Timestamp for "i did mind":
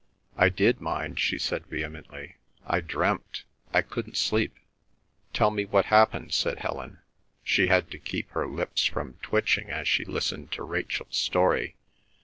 0.35-1.19